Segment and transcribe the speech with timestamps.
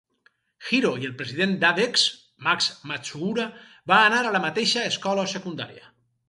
[0.69, 2.05] Hiro i el president d'Avex,
[2.47, 3.45] Max Matsuura,
[3.93, 5.87] va anar a la mateixa escola secundària.